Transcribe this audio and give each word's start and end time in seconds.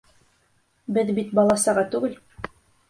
Беҙ 0.97 1.13
бит 1.21 1.37
бала-саға 1.41 1.87
түгел. 1.97 2.21